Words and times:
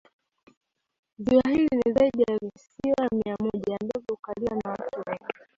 Ziwa 1.19 1.43
hili 1.49 1.67
lina 1.69 1.93
zaidi 1.99 2.21
ya 2.21 2.37
visiwa 2.39 3.09
mia 3.11 3.35
moja 3.39 3.77
ambavyo 3.81 4.05
hukaliwa 4.15 4.55
na 4.63 4.69
watu 4.71 4.99
wengi 5.07 5.43